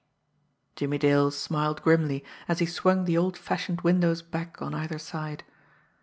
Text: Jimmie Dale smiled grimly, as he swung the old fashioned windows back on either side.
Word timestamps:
Jimmie 0.75 0.97
Dale 0.97 1.29
smiled 1.29 1.83
grimly, 1.83 2.25
as 2.47 2.57
he 2.57 2.65
swung 2.65 3.05
the 3.05 3.19
old 3.19 3.37
fashioned 3.37 3.81
windows 3.81 4.23
back 4.23 4.59
on 4.59 4.73
either 4.73 4.97
side. 4.97 5.43